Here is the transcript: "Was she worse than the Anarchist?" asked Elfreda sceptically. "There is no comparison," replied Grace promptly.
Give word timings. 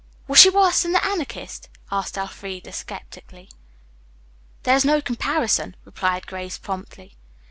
"Was 0.27 0.39
she 0.39 0.49
worse 0.49 0.81
than 0.81 0.93
the 0.93 1.05
Anarchist?" 1.05 1.69
asked 1.91 2.17
Elfreda 2.17 2.71
sceptically. 2.71 3.51
"There 4.63 4.75
is 4.75 4.83
no 4.83 4.99
comparison," 4.99 5.75
replied 5.85 6.25
Grace 6.25 6.57
promptly. 6.57 7.13